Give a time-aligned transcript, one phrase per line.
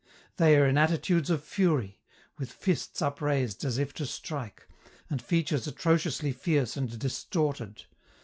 [0.37, 1.99] They are in attitudes of fury,
[2.39, 4.67] with fists upraised as if to strike,
[5.11, 7.83] and features atrociously fierce and distorted.